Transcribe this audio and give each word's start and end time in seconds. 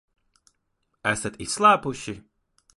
Esat 1.13 1.39
izslāpuši? 1.47 2.19